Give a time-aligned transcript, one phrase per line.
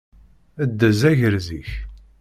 [0.69, 1.69] Ddez agerz-ik!